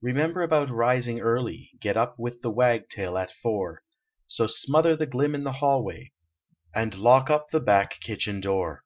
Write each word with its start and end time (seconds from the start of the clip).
Remember 0.00 0.42
about 0.42 0.70
rising 0.72 1.20
early. 1.20 1.70
Get 1.80 1.96
up 1.96 2.18
with 2.18 2.42
the 2.42 2.50
wagtail 2.50 3.16
at 3.16 3.30
four. 3.30 3.84
So 4.26 4.48
smother 4.48 4.96
the 4.96 5.06
glim 5.06 5.36
in 5.36 5.44
the 5.44 5.52
hallway. 5.62 6.10
And 6.74 6.96
lock 6.96 7.30
up 7.30 7.50
the 7.50 7.60
back 7.60 8.00
kitchen 8.00 8.40
door. 8.40 8.84